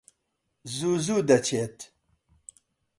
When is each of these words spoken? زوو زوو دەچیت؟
زوو 0.75 0.91
زوو 1.05 1.21
دەچیت؟ 1.29 1.77